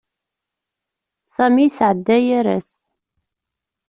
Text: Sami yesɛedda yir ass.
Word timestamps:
Sami 1.35 1.63
yesɛedda 1.65 2.17
yir 2.25 2.47
ass. 2.57 2.71